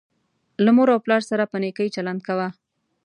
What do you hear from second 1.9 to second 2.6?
چلند کوه